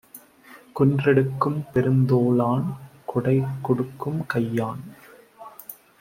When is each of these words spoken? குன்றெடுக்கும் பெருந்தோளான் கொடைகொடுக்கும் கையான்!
குன்றெடுக்கும் 0.75 1.59
பெருந்தோளான் 1.73 2.65
கொடைகொடுக்கும் 3.07 4.21
கையான்! 4.33 4.83